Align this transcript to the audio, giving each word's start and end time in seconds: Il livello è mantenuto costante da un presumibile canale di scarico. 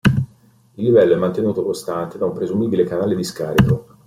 Il 0.73 0.83
livello 0.83 1.13
è 1.13 1.15
mantenuto 1.15 1.63
costante 1.63 2.17
da 2.17 2.25
un 2.25 2.33
presumibile 2.33 2.85
canale 2.85 3.13
di 3.15 3.23
scarico. 3.23 3.85